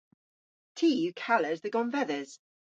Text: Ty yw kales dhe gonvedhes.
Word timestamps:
Ty 0.75 0.89
yw 1.03 1.15
kales 1.23 1.59
dhe 1.63 1.69
gonvedhes. 1.75 2.31